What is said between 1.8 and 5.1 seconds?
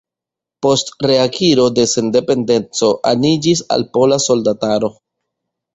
de sendependeco aniĝis al Pola Soldataro.